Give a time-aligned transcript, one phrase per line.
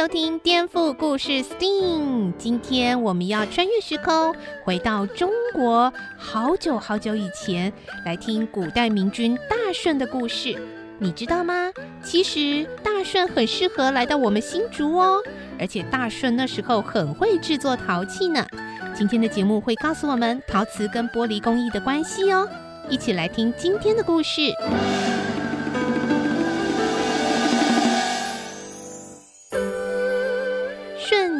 [0.00, 2.32] 收听《颠覆故事 STEAM》。
[2.38, 7.70] 今天我们要穿越时空，回到中国好久好久以前，
[8.06, 10.58] 来听古代明君大顺的故事。
[10.98, 11.70] 你知道吗？
[12.02, 15.22] 其实大顺很适合来到我们新竹哦，
[15.58, 18.46] 而且大顺那时候很会制作陶器呢。
[18.94, 22.48] 今天的节目会告诉我们陶瓷跟玻璃工艺的关系哦，
[22.88, 24.40] 一起来听今天的故事。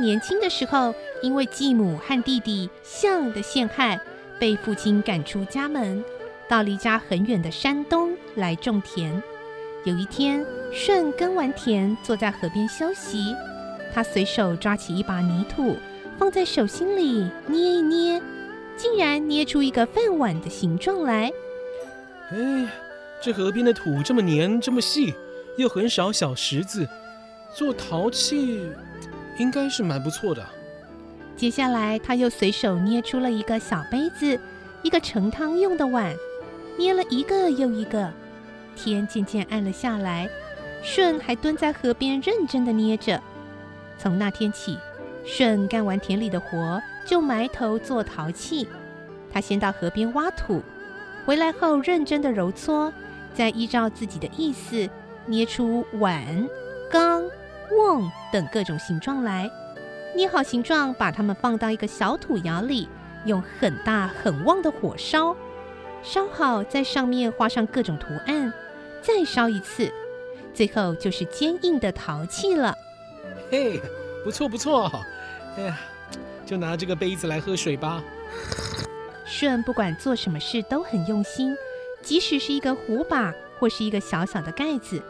[0.00, 4.00] 年轻的时候，因为继母和弟弟象的陷害，
[4.38, 6.02] 被父亲赶出家门，
[6.48, 9.22] 到离家很远的山东来种田。
[9.84, 13.34] 有一天，舜耕完田，坐在河边休息。
[13.92, 15.76] 他随手抓起一把泥土，
[16.18, 18.22] 放在手心里捏一捏，
[18.76, 21.32] 竟然捏出一个饭碗的形状来。
[22.30, 22.68] 哎，
[23.20, 25.14] 这河边的土这么黏，这么细，
[25.56, 26.86] 又很少小石子，
[27.54, 28.70] 做陶器。
[29.40, 30.46] 应该是蛮不错的。
[31.34, 34.38] 接下来，他又随手捏出了一个小杯子，
[34.82, 36.14] 一个盛汤用的碗，
[36.76, 38.12] 捏了一个又一个。
[38.76, 40.28] 天渐渐暗了下来，
[40.82, 43.18] 舜还蹲在河边认真的捏着。
[43.98, 44.78] 从那天起，
[45.24, 48.68] 舜干完田里的活，就埋头做陶器。
[49.32, 50.62] 他先到河边挖土，
[51.24, 52.92] 回来后认真的揉搓，
[53.32, 54.86] 再依照自己的意思
[55.24, 56.46] 捏出碗、
[56.90, 57.24] 缸。
[57.70, 59.50] 瓮等各种形状来，
[60.14, 62.88] 捏好形状，把它们放到一个小土窑里，
[63.26, 65.36] 用很大很旺的火烧，
[66.02, 68.52] 烧好，在上面画上各种图案，
[69.02, 69.92] 再烧一次，
[70.52, 72.74] 最后就是坚硬的陶器了。
[73.50, 73.80] 嘿，
[74.24, 74.90] 不错不错，
[75.56, 75.78] 哎呀，
[76.44, 78.02] 就拿这个杯子来喝水吧。
[79.24, 81.56] 舜不管做什么事都很用心，
[82.02, 85.00] 即使是一个壶把或是一个小小的盖子。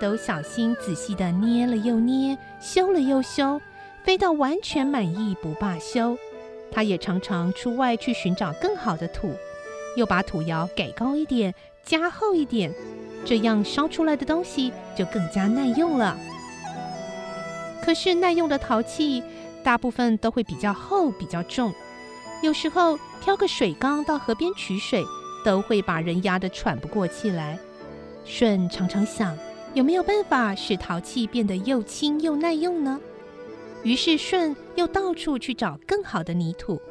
[0.00, 3.60] 都小心仔细地捏了又捏，修了又修，
[4.04, 6.16] 非到完全满意不罢休。
[6.70, 9.34] 他也常常出外去寻找更好的土，
[9.96, 12.72] 又把土窑改高一点，加厚一点，
[13.24, 16.16] 这样烧出来的东西就更加耐用了。
[17.82, 19.22] 可是耐用的陶器
[19.64, 21.72] 大部分都会比较厚、比较重，
[22.42, 25.02] 有时候挑个水缸到河边取水，
[25.44, 27.58] 都会把人压得喘不过气来。
[28.26, 29.36] 舜常常想。
[29.78, 32.98] 有没有办法使陶器变得又轻又耐用呢？
[33.84, 36.82] 于是舜又到处去找更好的泥土，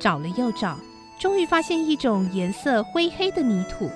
[0.00, 0.76] 找了又找，
[1.20, 3.88] 终于发现一种颜色灰黑的泥土，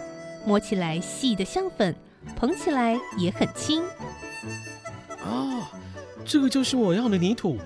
[0.46, 1.92] 摸起来细的像粉，
[2.36, 3.82] 捧起来也很轻。
[5.24, 5.64] 哦，
[6.24, 7.58] 这个就是我要的泥土，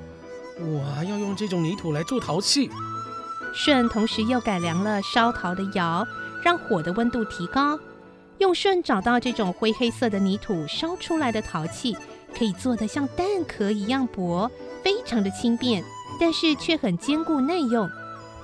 [0.58, 2.70] 我还要用这种泥土来做陶器。
[3.54, 6.02] 舜同时又改良了烧陶的窑，
[6.42, 7.78] 让火的温度提高。
[8.42, 11.96] 用顺找到这种灰黑色的泥土烧出来的陶器，
[12.36, 14.50] 可以做的像蛋壳一样薄，
[14.82, 15.84] 非常的轻便，
[16.18, 17.88] 但是却很坚固耐用，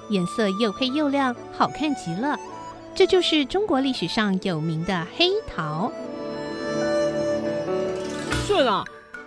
[0.09, 2.39] 颜色又黑又亮，好看极了。
[2.95, 5.91] 这就是中国历史上有名的黑陶。
[8.47, 8.85] 顺啊，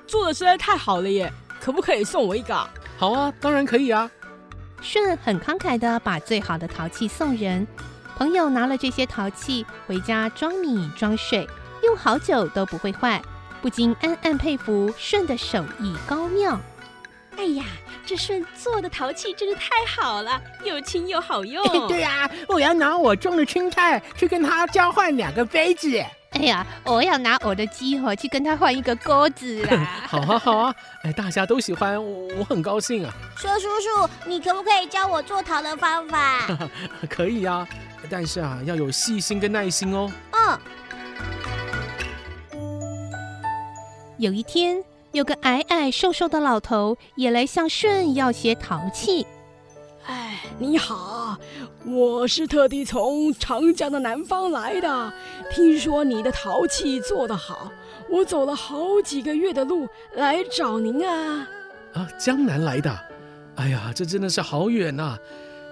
[0.07, 1.29] 做的实在太好了耶！
[1.59, 2.55] 可不可以送我一个？
[2.97, 4.09] 好啊，当然可以啊。
[4.81, 7.67] 顺很慷慨的把最好的陶器送人。
[8.17, 11.47] 朋友拿了这些陶器回家装米装水，
[11.83, 13.21] 用好久都不会坏，
[13.61, 16.59] 不禁暗暗佩服舜的手艺高妙。
[17.37, 17.63] 哎呀，
[18.05, 21.63] 这舜做的陶器真是太好了，又轻又好用。
[21.87, 25.97] 对呀，我要拿我种的青菜去跟他交换两个杯子。
[26.31, 29.85] 哎呀，我要拿我的鸡火去跟他换一个锅子啦。
[30.07, 33.13] 好啊，好啊，哎，大家都喜欢，我，我很高兴啊。
[33.35, 36.47] 说叔叔，你可不可以教我做陶的方法？
[37.09, 37.67] 可以呀。
[38.09, 40.11] 但是啊，要有细心跟耐心哦。
[40.31, 40.59] 嗯。
[44.17, 49.25] 有一天，有个矮矮瘦瘦的老头也来向舜要些陶器。
[50.05, 51.37] 哎，你好，
[51.85, 55.13] 我是特地从长江的南方来的，
[55.51, 57.71] 听说你的陶器做得好，
[58.09, 61.47] 我走了好几个月的路来找您啊。
[61.93, 62.99] 啊，江南来的？
[63.55, 65.17] 哎呀，这真的是好远呐！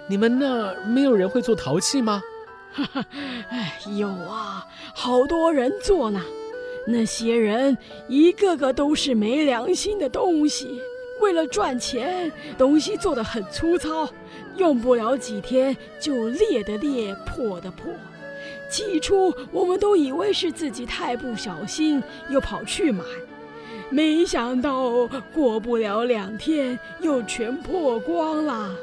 [0.09, 2.23] 你们那儿没有人会做陶器吗？
[2.73, 3.06] 哈哈，
[3.50, 4.65] 哎，有啊，
[4.95, 6.19] 好多人做呢。
[6.88, 7.77] 那些人
[8.07, 10.81] 一个个都是没良心的东西，
[11.21, 14.09] 为了赚钱，东西做得很粗糙，
[14.57, 17.94] 用不了几天就裂的裂，破的破。
[18.67, 22.01] 起初我们都以为是自己太不小心，
[22.31, 23.03] 又跑去买，
[23.91, 28.75] 没想到过不了两天又全破光了。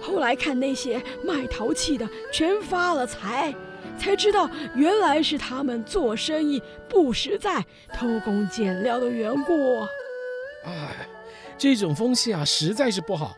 [0.00, 3.54] 后来看那些卖陶器的全发了财，
[3.98, 9.80] 才知道原来是他们做生意不实在、偷工减料的缘故。
[10.64, 11.06] 哎，
[11.58, 13.36] 这种风气啊，实在是不好。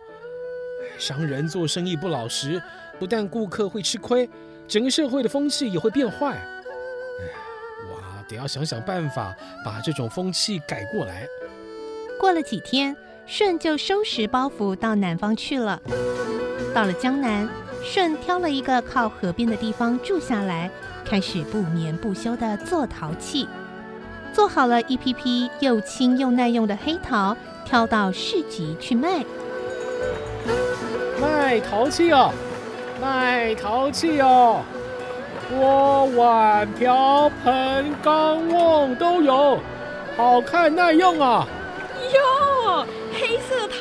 [0.98, 2.62] 商人做生意不老实，
[2.98, 4.28] 不但顾客会吃亏，
[4.68, 6.36] 整个社会的风气也会变坏。
[6.36, 7.24] 哎，
[7.90, 9.34] 我得要想想办法，
[9.64, 11.26] 把这种风气改过来。
[12.20, 15.80] 过了几天，舜就收拾包袱到南方去了。
[16.74, 17.46] 到了江南，
[17.82, 20.70] 舜挑了一个靠河边的地方住下来，
[21.04, 23.46] 开始不眠不休地做陶器。
[24.32, 27.36] 做好了一批批又轻又耐用的黑陶，
[27.66, 29.22] 挑到市集去卖。
[31.20, 32.32] 卖陶器哦，
[33.00, 34.62] 卖陶器哦，
[35.50, 39.60] 锅碗瓢盆缸瓮都有，
[40.16, 41.46] 好看耐用啊！
[42.14, 42.86] 哟，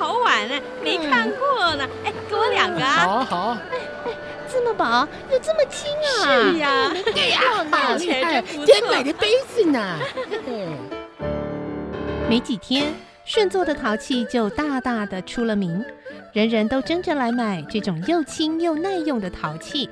[0.01, 1.87] 黑色陶碗呢，没看过呢。
[2.03, 3.05] 哎，给我两个啊！
[3.05, 3.57] 好好。
[3.71, 4.11] 哎哎，
[4.51, 6.25] 这么薄又这么轻啊！
[6.25, 7.39] 是呀，对呀，
[7.69, 9.99] 好厉害，真买的杯子呢。
[12.27, 12.91] 没几天，
[13.25, 15.85] 顺做的陶器就大大的出了名，
[16.33, 19.87] 人人都争着来买这种又轻又耐用的陶器。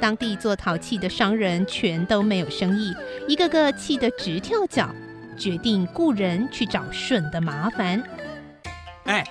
[0.00, 2.92] 当地做陶器的商人全都没有生意，
[3.28, 4.88] 一个个气得直跳脚。
[5.36, 8.00] 决定雇人去找舜的麻烦。
[9.04, 9.24] 哎，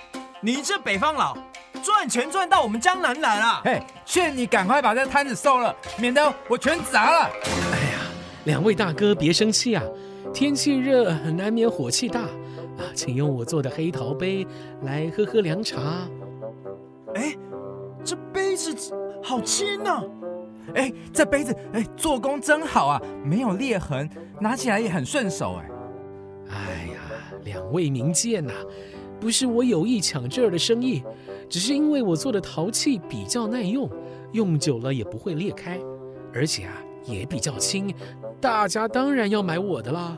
[0.46, 1.38] 你这北方佬，
[1.82, 3.62] 赚钱赚到我们江南来了！
[3.64, 7.30] 嘿，劝你赶快把这摊子收了，免得我全砸了。
[7.72, 8.00] 哎呀，
[8.44, 9.82] 两位大哥别生气啊，
[10.34, 14.46] 天气热难免火气大啊，请用我做的黑陶杯
[14.82, 15.80] 来喝喝凉茶。
[17.16, 17.34] 哎，
[18.04, 18.76] 这杯子
[19.24, 20.04] 好轻啊！
[20.76, 24.10] 哎，这杯子哎做工真好啊，没有裂痕，
[24.42, 25.70] 拿起来也很顺手哎。
[26.50, 26.58] 哎
[26.94, 27.00] 呀，
[27.46, 28.54] 两位明鉴呐，
[29.24, 31.02] 不是我有意抢这儿的生意，
[31.48, 33.90] 只是因为我做的陶器比较耐用，
[34.34, 35.80] 用久了也不会裂开，
[36.34, 36.74] 而且啊
[37.06, 37.96] 也比较轻，
[38.42, 40.18] 大家当然要买我的啦。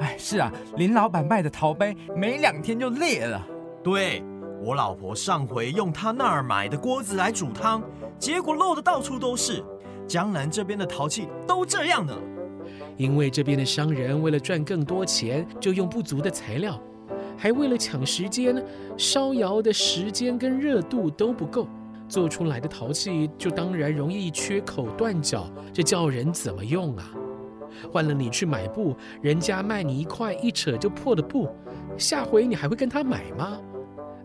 [0.00, 3.46] 哎，是啊，林老板卖的陶杯没两天就裂了。
[3.84, 4.20] 对，
[4.60, 7.84] 我老婆上回用他那儿买的锅子来煮汤，
[8.18, 9.62] 结果漏的到处都是。
[10.08, 12.12] 江南这边的陶器都这样呢。
[12.96, 16.76] 因为这边的商人为了赚更多钱，就用不足的材料，
[17.36, 18.62] 还为了抢时间，
[18.96, 21.66] 烧窑的时间跟热度都不够，
[22.08, 27.10] 做出来的陶器就当然容易缺口断脚，这叫人怎么用啊？
[27.90, 31.48] 换了你去买布，人家卖你一块一扯就破的布，
[31.98, 33.58] 下回你还会跟他买吗？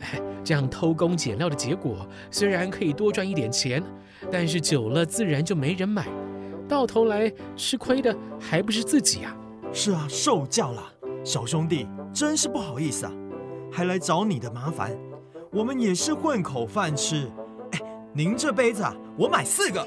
[0.01, 3.83] 哎，这样偷工减料的结果，虽然可以多赚一点钱，
[4.31, 6.07] 但是久了自然就没人买。
[6.67, 9.35] 到头来吃亏的还不是自己呀？
[9.73, 10.83] 是啊，受教了，
[11.23, 13.11] 小兄弟，真是不好意思啊，
[13.71, 14.91] 还来找你的麻烦。
[15.51, 17.29] 我们也是混口饭吃。
[17.71, 17.79] 哎，
[18.13, 19.85] 您这杯子啊，我买四个。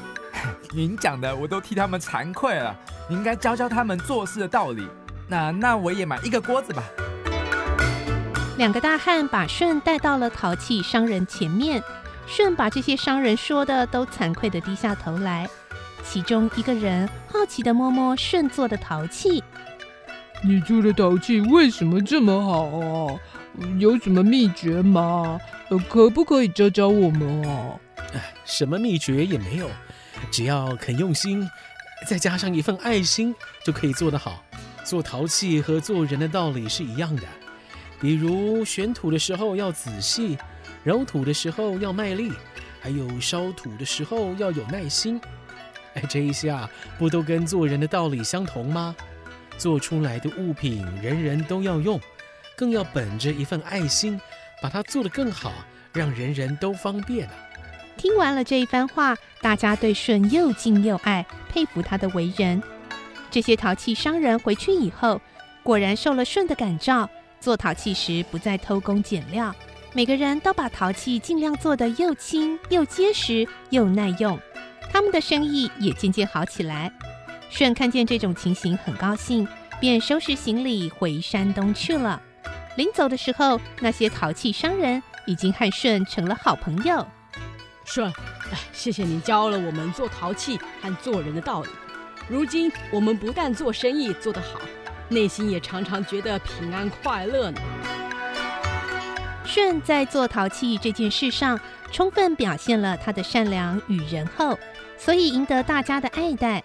[0.74, 2.74] 您讲的我都替他们惭愧了，
[3.08, 4.86] 你应该教教他们做事的道理。
[5.28, 6.82] 那那我也买一个锅子吧。
[8.58, 11.82] 两个大汉把舜带到了陶器商人前面，
[12.26, 15.48] 舜把这些商人说的都惭愧的低下头来。
[16.04, 19.42] 其中一个人好奇的摸摸舜做的陶器，
[20.44, 23.20] 你做的陶器为什么这么好啊？
[23.78, 25.40] 有什么秘诀吗？
[25.88, 27.78] 可不可以教教我们啊？
[28.44, 29.70] 什么秘诀也没有，
[30.32, 31.48] 只要肯用心，
[32.08, 33.32] 再加上一份爱心，
[33.64, 34.42] 就可以做得好。
[34.82, 37.22] 做陶器和做人的道理是一样的，
[38.00, 40.36] 比如选土的时候要仔细，
[40.82, 42.32] 揉土的时候要卖力，
[42.80, 45.20] 还有烧土的时候要有耐心。
[45.94, 46.68] 哎，这一下
[46.98, 48.96] 不都跟做人的道理相同吗？
[49.58, 52.00] 做出来的物品人人都要用，
[52.56, 54.20] 更要本着一份爱心，
[54.60, 55.52] 把它做得更好，
[55.92, 57.32] 让人人都方便啊。
[57.96, 62.62] 听完了这一番话，大家对舜又敬又爱，佩服他的为人。
[63.30, 65.20] 这些陶器商人回去以后，
[65.62, 69.54] 果然受了舜的感召，做陶器时不再偷工减料，
[69.92, 74.38] 每个人都把陶器尽量做得又轻又结实又耐用。
[74.90, 76.92] 他们的生意也渐渐好起来。
[77.52, 79.46] 舜看见这种情形，很高兴，
[79.78, 82.20] 便收拾行李回山东去了。
[82.76, 87.06] 临走的时候，那些淘气商人已经和舜成了好朋友。
[87.84, 88.10] 舜，
[88.50, 91.68] 哎，谢谢你教了我们做淘气和做人的道理。
[92.26, 94.58] 如今我们不但做生意做得好，
[95.10, 97.60] 内心也常常觉得平安快乐呢。
[99.44, 101.60] 舜在做陶器这件事上，
[101.92, 104.58] 充分表现了他的善良与仁厚。
[104.96, 106.62] 所以赢得大家的爱戴。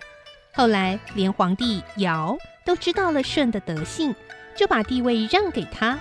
[0.58, 2.36] 后来连皇帝尧
[2.66, 4.16] 都知道了舜的德性，
[4.56, 5.96] 就把帝位让给他。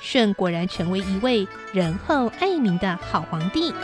[0.00, 3.74] 舜果然成为一位仁厚爱民的好皇帝。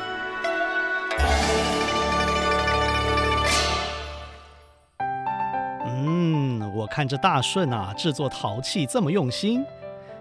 [5.84, 9.66] 嗯，我看这大舜啊，制作陶器这么用心，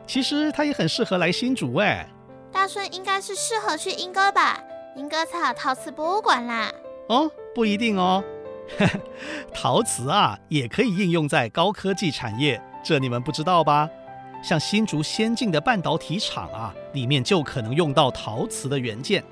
[0.07, 2.09] 其实他也很适合来新竹哎。
[2.51, 4.57] 大舜应该是适合去莺歌吧？
[4.95, 6.71] 莺歌才有陶瓷博物馆啦。
[7.07, 8.23] 哦，不一定哦。
[9.53, 13.89] 陶瓷啊，也可以应用在高科技产业，这你们不知道吧？
[14.43, 19.23] 像新竹先进的半导体厂啊，里面就可能用到陶瓷的元件。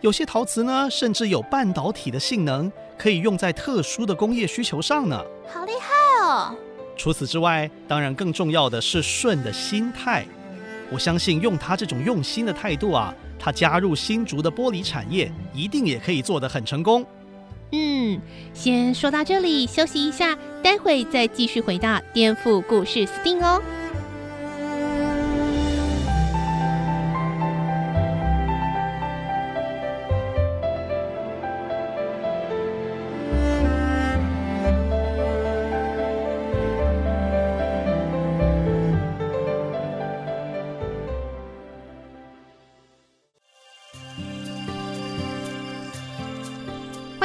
[0.00, 5.22] 有些陶瓷呢，甚至有半导体的性能，可以用在特殊的工业需求上呢。
[5.48, 6.54] 好厉害哦！
[6.96, 10.26] 除此之外，当然更重要的是顺的心态。
[10.90, 17.04] 我相信用他这种用心的态度啊，他加入新竹的玻璃产业，一定也可以做得很成功。
[17.72, 18.20] 嗯，
[18.54, 23.60] 先说到这里，休息一下，待会再继续回到颠覆故事 STEAM 哦。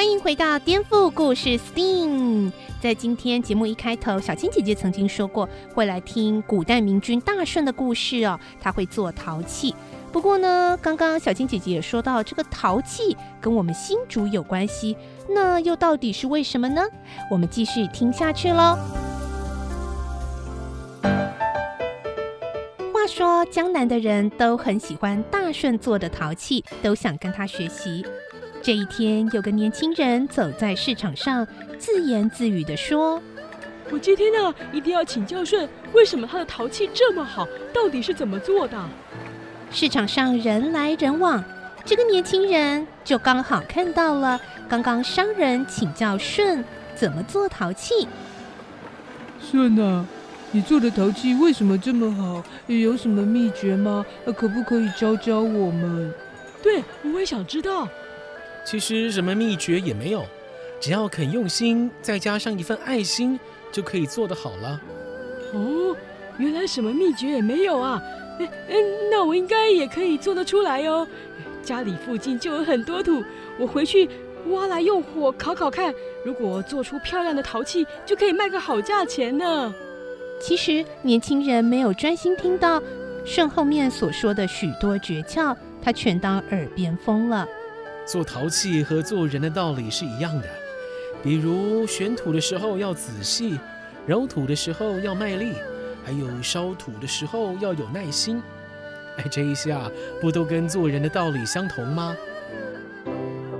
[0.01, 2.51] 欢迎回到颠覆故事 STEAM。
[2.81, 8.39] 在今天节目一开头，小青姐姐曾经说过会来听古代明君大舜的故事哦。
[8.59, 9.75] 他会做陶器，
[10.11, 14.97] 不过呢，刚刚小青姐姐也说到这个陶器跟我们新竹有关系，
[15.29, 16.81] 那又到底是为什么呢？
[17.29, 18.75] 我们继续听下去喽。
[22.91, 28.03] 话说江南的人都很喜欢大舜做的陶器，都想跟他学习。
[28.63, 31.47] 这一天，有个年轻人走在市场上，
[31.79, 33.19] 自言自语的说
[33.89, 37.47] ：“我今天呢，一定要请教顺，为什么他的陶器这么好？
[37.73, 38.77] 到底是怎么做的？”
[39.71, 41.43] 市场上人来人往，
[41.83, 44.39] 这个年轻人就刚好看到了
[44.69, 46.63] 刚刚商人请教顺
[46.93, 48.07] 怎么做陶器。
[49.41, 50.05] 顺啊，
[50.51, 52.43] 你做的陶器为什么这么好？
[52.67, 54.05] 有什么秘诀吗？
[54.37, 56.13] 可不可以教教我们？
[56.61, 57.87] 对，我也想知道。
[58.63, 60.25] 其实什么秘诀也没有，
[60.79, 63.39] 只要肯用心，再加上一份爱心，
[63.71, 64.81] 就可以做得好了。
[65.53, 65.95] 哦，
[66.37, 68.01] 原来什么秘诀也没有啊！
[68.39, 68.75] 嗯嗯，
[69.11, 71.07] 那我应该也可以做得出来哦。
[71.63, 73.23] 家里附近就有很多土，
[73.59, 74.09] 我回去
[74.49, 79.73] 挖来用火烤烤看，如果做出漂亮的陶器，就可以卖个好价钱呢。
[80.39, 82.81] 其实年轻人没有专心听到
[83.25, 87.47] 顺后面所说的许多诀窍，他全当耳边风了。
[88.05, 90.47] 做陶器和做人的道理是一样的，
[91.23, 93.59] 比如选土的时候要仔细，
[94.05, 95.53] 揉土的时候要卖力，
[96.03, 98.41] 还有烧土的时候要有耐心。
[99.17, 99.89] 哎，这一下
[100.19, 102.15] 不都跟做人的道理相同吗？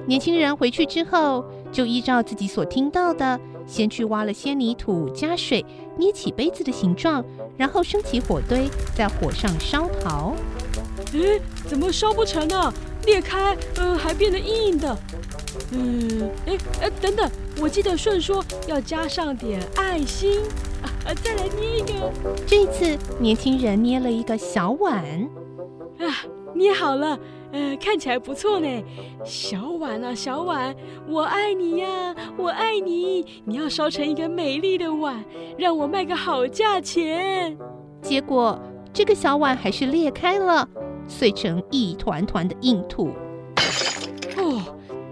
[0.07, 5.63] 年轻人回去之后，就依照自己所听到的，先去挖了些泥土，加水，
[5.98, 7.24] 捏起杯子的形状，
[7.55, 10.36] 然后升起火堆，在火上烧陶。
[11.13, 12.74] 哎，怎么烧不成呢？
[13.05, 14.98] 裂开，呃，还变得硬硬的。
[15.72, 17.29] 嗯，哎哎，等等，
[17.60, 20.41] 我记得顺说要加上点爱心。
[21.05, 22.12] 啊，再来捏一个。
[22.46, 25.03] 这次，年轻人捏了一个小碗。
[26.00, 26.05] 啊，
[26.53, 27.17] 捏好了，
[27.51, 28.84] 呃，看起来不错呢。
[29.24, 30.75] 小碗啊，小碗，
[31.08, 33.41] 我爱你呀，我爱你。
[33.46, 35.24] 你要烧成一个美丽的碗，
[35.58, 37.58] 让我卖个好价钱。
[38.01, 38.60] 结果，
[38.93, 40.67] 这个小碗还是裂开了。
[41.08, 43.12] 碎成一团团的硬土。
[44.38, 44.62] 哦，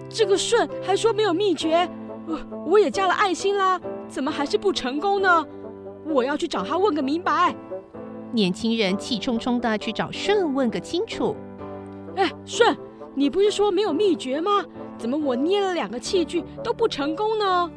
[0.10, 1.90] 这个舜还说没有秘诀，
[2.28, 2.40] 我
[2.72, 5.46] 我也加了爱心啦，怎么还是不成功呢？
[6.06, 7.56] 我要去找他问个明白。
[8.32, 11.36] 年轻人气冲冲的去找舜问个清楚。
[12.16, 12.76] 哎，舜，
[13.16, 14.64] 你不是说没有秘诀吗？
[14.98, 17.72] 怎么我捏了两个器具都不成功呢？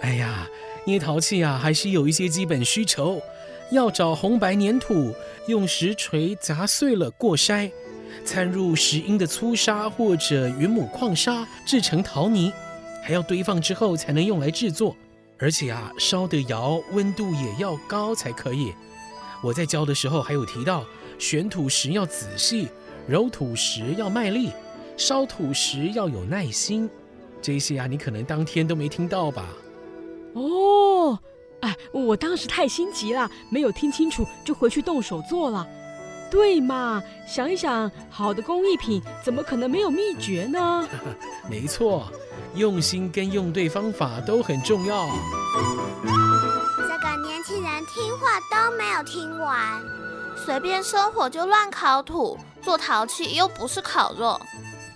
[0.00, 0.46] 哎呀，
[0.86, 3.20] 捏陶器啊，还是有一些基本需求。
[3.70, 5.14] 要找红白粘土，
[5.48, 7.70] 用石锤砸碎了过筛，
[8.24, 12.52] 掺入石英的粗砂或者云母矿砂制成陶泥，
[13.02, 14.96] 还要堆放之后才能用来制作。
[15.38, 18.72] 而且啊，烧的窑温度也要高才可以。
[19.42, 20.84] 我在教的时候还有提到，
[21.18, 22.68] 选土时要仔细，
[23.08, 24.50] 揉土时要卖力，
[24.96, 26.88] 烧土时要有耐心。
[27.42, 29.48] 这些啊，你可能当天都没听到吧？
[30.34, 31.18] 哦。
[31.64, 35.66] 哎，我当时太心急了，没有听清楚，就回去动手做了。
[36.30, 37.02] 对嘛？
[37.26, 40.86] 想一想，好的工艺品怎么可能没有秘诀呢？
[41.48, 42.12] 没错，
[42.54, 45.06] 用心跟用对方法都很重要。
[46.76, 49.80] 这个年轻人听话都没有听完，
[50.44, 54.38] 随便生火就乱烤土，做陶器又不是烤肉。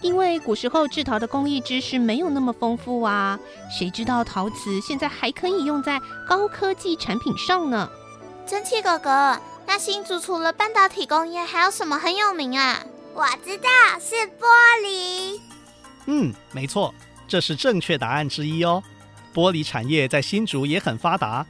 [0.00, 3.38] 因为古时候制陶的工艺知识没有那么丰富啊，
[3.70, 7.88] 谁知道陶瓷现在还可以用在高科技产品上呢？
[8.46, 12.82] 蒸汽哥哥，那新竹除了半导体工业，还有什么很有名啊？
[13.12, 14.46] 我知道，是玻
[14.84, 15.40] 璃。
[16.06, 16.94] 嗯，没错，
[17.26, 18.82] 这是正确答案之一哦。
[19.34, 21.44] 玻璃产业在新竹也很发达。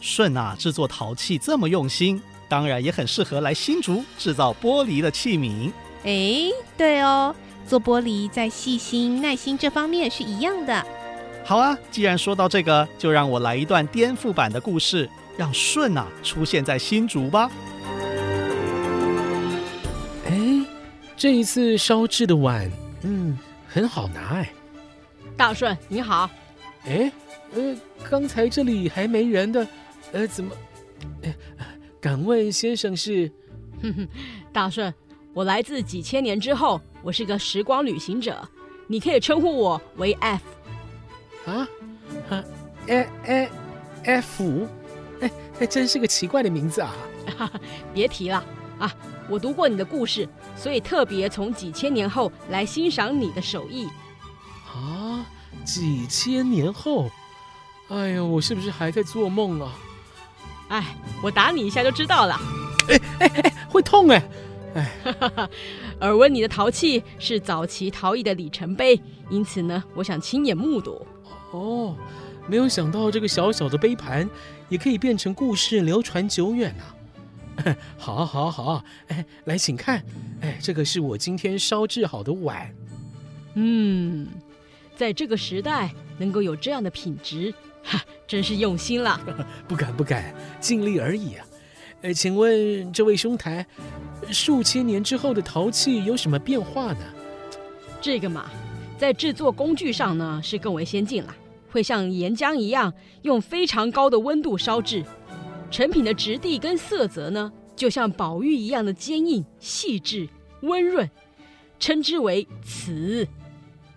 [0.00, 5.72] 舜啊，制作陶器这么用心，当然也很适合来新竹制造玻璃的器皿。
[6.04, 7.34] 哎，对哦。
[7.68, 10.86] 做玻璃在细心耐心这方面是一样的。
[11.44, 17.50] 好啊，既然说到这个，就让我来一段颠覆版的故事，让顺啊出现在新竹吧。
[20.26, 20.64] 哎，
[21.14, 22.70] 这一次烧制的碗，
[23.02, 24.50] 嗯，很好拿哎。
[25.36, 26.28] 大顺你好。
[26.86, 27.12] 哎，
[27.54, 27.76] 呃，
[28.10, 29.66] 刚才这里还没人的，
[30.12, 30.54] 呃，怎么？
[31.22, 31.34] 哎，
[32.00, 33.30] 敢问先生是？
[33.82, 34.08] 哼哼，
[34.52, 34.92] 大顺。
[35.34, 38.36] 我来自几千年之后，我是个时光旅行者，
[38.86, 40.42] 你可以称呼我为 F。
[41.46, 41.68] 啊，
[42.28, 42.44] 啊，
[42.88, 43.50] 哎哎
[44.04, 44.66] ，F，
[45.20, 46.94] 哎，还真是个奇怪的名字啊！
[47.38, 47.60] 哈哈，
[47.94, 48.44] 别提了
[48.78, 48.92] 啊，
[49.28, 53.88] 我读过你的故事，所以特别从几千年后来欣赏你的手艺。
[54.66, 55.24] 啊，
[55.64, 57.10] 几千年后？
[57.88, 59.72] 哎呀，我是不是还在做梦啊？
[60.68, 62.38] 哎，我打你一下就知道了。
[62.88, 64.30] 哎哎哎，会痛哎！
[64.74, 65.48] 哎，
[66.00, 71.04] 耳闻你的陶器是早期陶艺的里程碑，因此呢，我想亲眼目睹。
[71.50, 71.96] 哦，
[72.46, 74.28] 没有想到这个小小的杯盘
[74.68, 77.76] 也可以变成故事，流传久远啊！
[77.98, 80.04] 好，好，好，哎，来，请看，
[80.40, 82.72] 哎，这个是我今天烧制好的碗。
[83.54, 84.28] 嗯，
[84.94, 87.52] 在这个时代能够有这样的品质，
[87.82, 89.20] 哈， 真是用心了。
[89.66, 91.44] 不敢，不敢，尽力而已啊。
[92.02, 93.66] 哎，请问这位兄台，
[94.30, 97.04] 数千年之后的陶器有什么变化呢？
[98.00, 98.50] 这个嘛，
[98.96, 101.34] 在制作工具上呢是更为先进了，
[101.70, 105.04] 会像岩浆一样用非常高的温度烧制，
[105.70, 110.28] 成品的质地跟色泽呢，就像宝玉一样的坚硬、细致、
[110.60, 111.08] 温润，
[111.78, 113.26] 称之为瓷。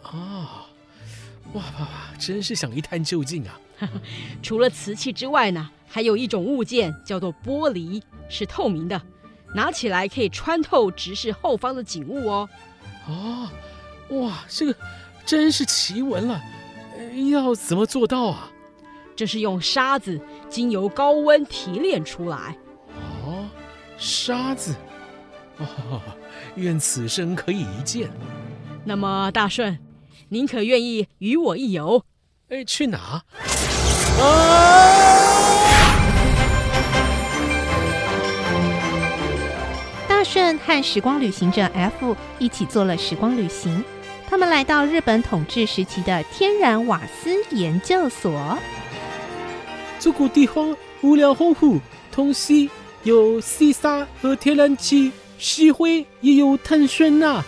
[0.04, 0.66] 哦，
[1.54, 1.88] 哇哇哇，
[2.20, 3.60] 真是想一探究竟啊！
[4.42, 9.00] 除了瓷器之外呢，还有一种物件叫做玻璃，是透明的。
[9.54, 12.50] 拿起来可以穿透直视后方的景物哦。
[13.08, 13.50] 哦，
[14.10, 14.76] 哇，这个
[15.26, 16.42] 真是奇闻了，
[17.32, 18.52] 要怎么做到啊？
[19.16, 22.58] 这是用沙子经由高温提炼出来。
[23.24, 23.48] 哦，
[23.98, 24.74] 沙子，
[25.58, 26.02] 哦，
[26.56, 28.10] 愿此生可以一见。
[28.84, 29.78] 那么大顺，
[30.30, 32.04] 您可愿意与我一游？
[32.50, 33.24] 哎，去哪？
[34.20, 35.21] 啊！
[40.31, 43.85] 舜和时光旅行者 F 一起做了时光旅行，
[44.29, 48.59] 他们来到日本统治时期的天然瓦斯研究所。
[50.01, 52.69] 这个地方物料丰富，同时
[53.05, 57.43] 有细沙和天然气，石灰也有碳酸钠，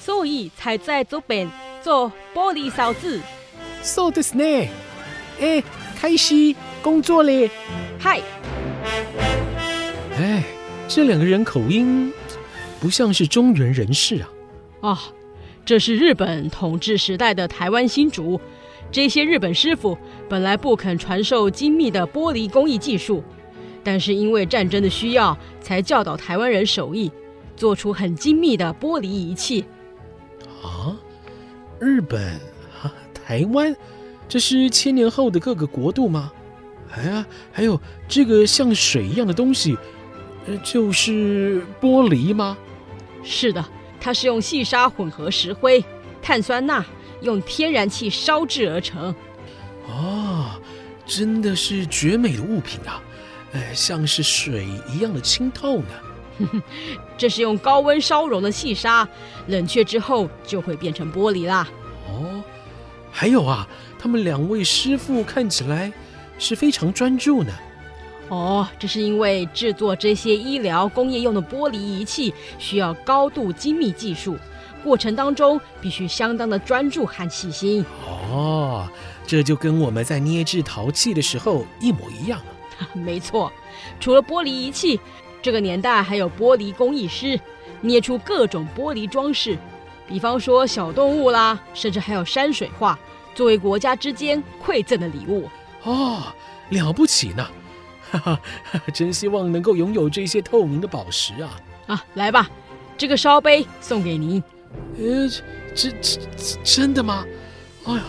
[0.00, 1.50] 所以才在这边
[1.82, 3.20] 做玻璃烧制。
[3.82, 4.68] そうですね。
[5.40, 5.62] 哎，
[6.00, 7.50] 开始工作嘞。
[7.98, 8.20] 嗨。
[10.16, 10.44] 哎。
[10.89, 12.11] 这两个人口音
[12.79, 14.29] 不像是中原人士啊！
[14.81, 14.97] 啊、哦，
[15.63, 18.41] 这是日本统治时代的台湾新竹。
[18.91, 19.95] 这些日本师傅
[20.27, 23.23] 本来不肯传授精密的玻璃工艺技术，
[23.83, 27.11] 但是因为战争的需要，才教导台湾人手艺，
[27.55, 29.63] 做出很精密的玻璃仪器。
[30.63, 30.97] 啊，
[31.79, 32.19] 日本
[32.81, 33.75] 啊，台湾，
[34.27, 36.31] 这是千年后的各个国度吗？
[36.89, 39.77] 哎呀，还有这个像水一样的东西。
[40.57, 42.57] 就是玻璃吗？
[43.23, 43.63] 是的，
[43.99, 45.83] 它是用细沙混合石灰、
[46.21, 46.83] 碳酸钠，
[47.21, 49.13] 用天然气烧制而成。
[49.87, 50.51] 哦，
[51.05, 53.01] 真的是绝美的物品啊！
[53.51, 55.87] 呃，像是水一样的清透呢。
[57.17, 59.07] 这是用高温烧融的细沙，
[59.47, 61.67] 冷却之后就会变成玻璃啦。
[62.07, 62.41] 哦，
[63.11, 65.91] 还有啊，他们两位师傅看起来
[66.37, 67.51] 是非常专注呢。
[68.29, 74.37] 哦，这是因为制作这些医疗工业用的玻璃仪器需要高度精密技术，
[74.83, 77.83] 过程当中必须相当的专注和细心。
[78.05, 78.87] 哦，
[79.25, 82.39] 这就跟我们在捏制陶器的时候一模一样。
[82.93, 83.51] 没错，
[83.99, 84.99] 除了玻璃仪器，
[85.41, 87.39] 这个年代还有玻璃工艺师，
[87.81, 89.57] 捏出各种玻璃装饰，
[90.07, 92.97] 比方说小动物啦，甚至还有山水画，
[93.33, 95.49] 作为国家之间馈赠的礼物。
[95.83, 96.21] 哦，
[96.69, 97.45] 了不起呢！
[98.11, 98.41] 哈哈，
[98.93, 101.59] 真希望能够拥有这些透明的宝石啊！
[101.87, 102.49] 啊，来吧，
[102.97, 104.41] 这个烧杯送给您。
[104.97, 105.27] 呃，
[105.75, 106.19] 这这
[106.63, 107.25] 真的吗？
[107.85, 108.03] 哎呀，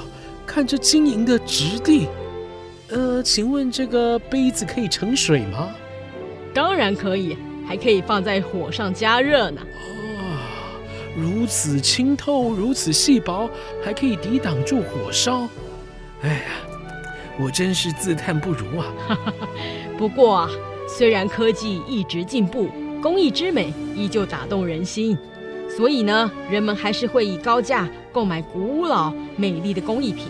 [0.46, 2.08] 看这晶莹的质地。
[2.88, 5.70] 呃，请问这个杯子可以盛水吗？
[6.52, 7.36] 当然可以，
[7.66, 9.60] 还可以放在火上加热呢。
[9.62, 10.36] 哦，
[11.16, 13.48] 如此清透，如此细薄，
[13.84, 15.48] 还可以抵挡住火烧。
[16.22, 16.42] 哎呀，
[17.38, 18.86] 我真是自叹不如啊！
[20.00, 20.48] 不过啊，
[20.88, 22.70] 虽然科技一直进步，
[23.02, 25.14] 工艺之美依旧打动人心，
[25.68, 30.28] 所以呢，人们还是会以高价购买古老美丽的工艺品。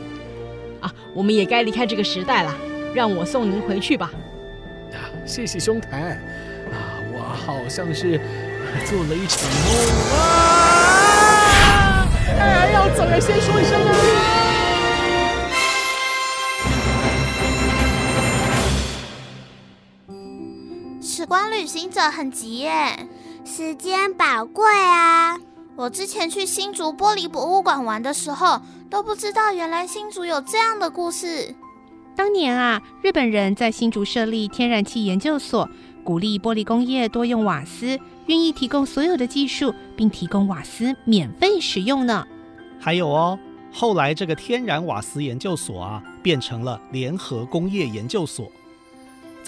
[0.81, 2.53] 啊，我们也该离开这个时代了，
[2.93, 4.11] 让我送您回去吧。
[4.91, 6.21] 啊，谢谢兄台。
[6.73, 8.19] 啊，我好像是
[8.87, 9.73] 做了一场梦
[10.19, 12.09] 啊！
[12.41, 13.95] 哎，要走了，先说一声啊。
[21.61, 23.07] 旅行者很急耶，
[23.45, 25.39] 时间宝贵啊！
[25.77, 31.55] 我之前去新竹玻璃博物馆玩的时候，都不知道原来新竹有这样的故事。
[32.17, 35.69] 当年啊，日本人在新竹设立天然气研究所，
[36.03, 42.27] 鼓励玻璃工业多用瓦斯，愿意提供所有的技术，并提供瓦斯免费使用呢。
[42.81, 43.39] 还有哦，
[43.71, 48.51] 后来这个天然瓦斯研究所啊，变成了联合工业研究所。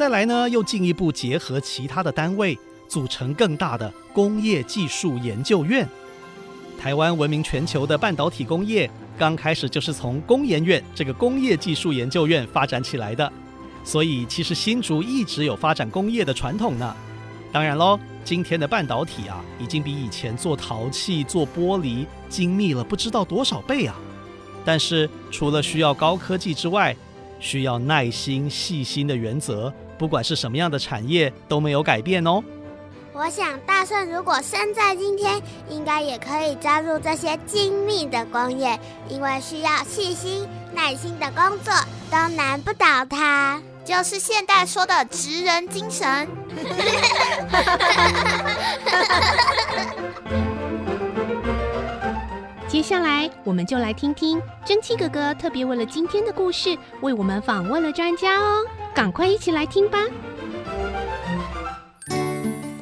[0.03, 5.89] 再来呢，又进一步结合其他的单位，组成更大的工业技术研究院。
[6.77, 13.33] 台湾闻名全球的半导体工业，刚开始就是从工研院这个工业技术研究院发展起来的，
[13.85, 16.97] 所以其实新竹一直有发展工业的传统呢。
[17.53, 23.95] 当然喽，今天的半导体啊，已经比以前做陶器、做玻璃精密了不知道多少倍啊。
[24.65, 26.97] 但是除了需要高科技之外，
[27.39, 32.43] 需要耐心、细心的原则，不管是什么样的产业都没有改变哦。
[33.13, 38.77] 我想，大圣如果生在今天，应该也可以加入这些精密的工业，
[39.09, 41.73] 因为需要细心、耐心的工作，
[42.11, 43.63] 都难不倒他。
[43.85, 46.27] 就是现代说的职人精神。
[52.73, 58.65] 接下来，我们就来听听蒸汽哥哥特别为了今天的故事，为我们访问了专家哦。
[58.95, 59.99] 赶快一起来听吧！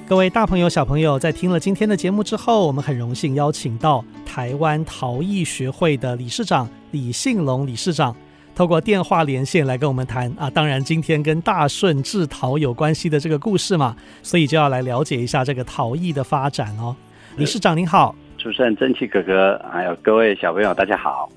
[0.07, 8.14] 各位大朋友、小朋友，在听了今天的节目之后，我们很荣幸邀请到台湾陶艺学会的理事长李信龙理事长，
[8.55, 10.48] 透过电话连线来跟我们谈啊。
[10.48, 16.94] 当然，今天跟大顺制陶有关系的这个故事嘛，所以就要来了解一下这个陶艺的发展哦。
[17.37, 21.29] 理事长您好，主持人蒸汽哥哥，还有各位小朋友，大家好。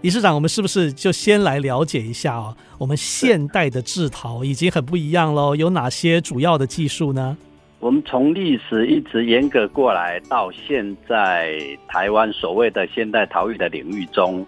[0.00, 2.56] 理事长，我们是不是就先来了解一下哦？
[2.76, 7.36] 我们现代的制陶已经很不一样喽，有哪些主要的技术呢？
[7.78, 14.44] 我们从历史一直严格过来，到现在台湾所谓的现代陶艺的领域中，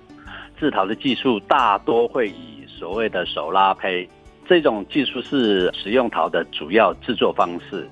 [0.59, 4.09] 制陶的技术大多会以所谓的手拉胚
[4.49, 7.89] 这种技术是使用陶的主要制作方式。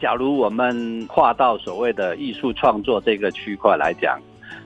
[0.00, 4.18] 假如我们跨到所谓的艺术创作这个区块来讲，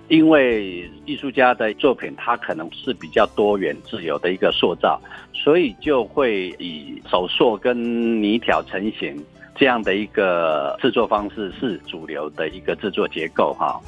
[0.09, 5.01] 因为艺术家的作品它可能是比较多元自由的一个塑造，
[5.33, 9.23] 所以就会以手塑跟泥条成型。
[9.57, 13.81] 这样的一个制作方式是主流的一个制作结构哈，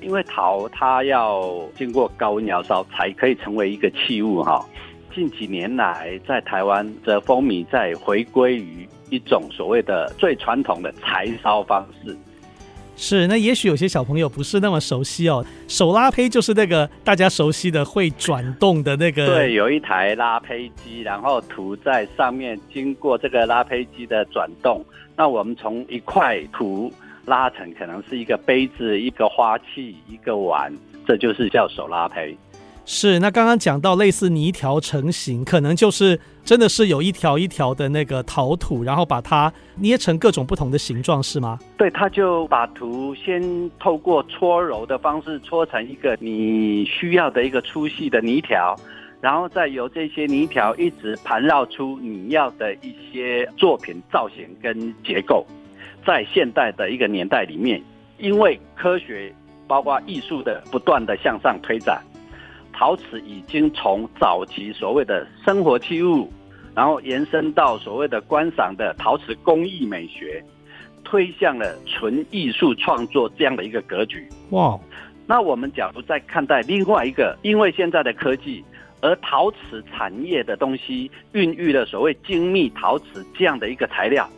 [0.00, 4.64] 因为陶它要经过高温窑烧才可以成为一个器物哈。
[5.14, 12.16] 近几年来，在台湾则风靡在回归于一种所谓的最传统的柴烧方式。
[12.94, 15.44] 是，那也许有些小朋友不是那么熟悉哦。
[15.66, 19.26] 手拉胚就是那个大家熟悉的会转动的那个。
[19.26, 24.84] 对，有一台拉胚机，然后土在上面，经过这个拉胚机的转动，
[25.16, 26.92] 那我们从一块土
[27.24, 30.72] 拉成可能是一个杯子、一个花器、一个碗，
[31.06, 32.36] 这就是叫手拉胚。
[32.84, 41.58] 是，那刚刚讲到类似泥条成型，可能就是真的是有一条一条的那个陶土，然后把它捏成各种不同的形状，是吗？
[41.78, 48.76] 对，他就把土先透过搓揉的方式搓成一个你需要的一个粗细的泥条，
[49.20, 55.46] 然后再由这些泥条一直盘绕出你要的一些作品造型跟结构。
[56.04, 57.80] 在现代的一个年代里面，
[58.18, 59.32] 因为科学
[59.68, 62.02] 包括艺术的不断的向上推展。
[62.82, 66.28] 陶瓷已经从早期所谓的生活器物，
[66.74, 70.42] 然后延伸到所谓的观赏的陶瓷工艺美学，
[71.04, 74.28] 推向了纯艺术创作这样的一个格局。
[74.50, 74.76] 哇！
[75.28, 78.64] 那我们假如再看待另外一个，因为现在的科技
[79.00, 84.28] 而陶瓷产业的东西孕育了所谓精密陶瓷这样的一个材料，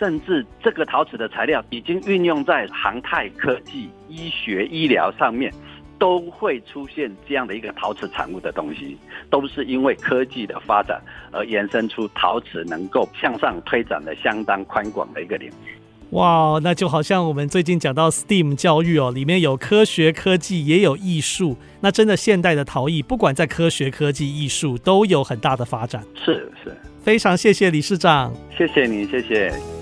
[0.00, 5.54] 甚至这个陶瓷的材料已经运用在航太科技、医学、医疗上面，
[6.02, 8.98] 都会出现这样的一个陶瓷产物的东西，
[9.30, 15.78] 都是因为科技的发展而延伸出陶瓷能够向上推展的相当宽广的一个领域。
[16.10, 21.56] 哇，那就好像我们最近讲到 STEAM 教育哦，里面有科学、科技，也有艺术。
[21.80, 26.02] 那真的现代的陶艺，不管在科学、科技、艺术，都有很大的发展。
[26.16, 29.81] 是是，非常谢谢理事长，谢谢你，谢谢。